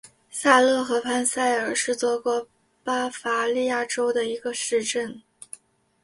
[0.31, 2.47] 萨勒河畔萨尔是德国
[2.83, 5.21] 巴伐利亚州的一个市镇。